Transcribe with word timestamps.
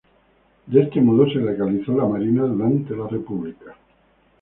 De 0.65 0.81
este 0.81 0.99
modo 0.99 1.27
se 1.27 1.35
legalizó 1.37 1.95
la 1.95 2.07
Marina 2.07 2.43
durante 2.47 2.95
la 2.95 3.07
República. 3.07 3.75